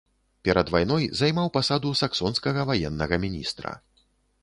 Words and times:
Перад 0.47 0.71
вайной 0.75 1.05
займаў 1.19 1.53
пасаду 1.59 1.93
саксонскага 2.01 2.67
ваеннага 2.73 3.25
міністра. 3.27 3.81